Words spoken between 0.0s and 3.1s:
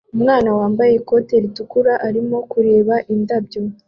Umwana wambaye ikoti ritukura arimo kureba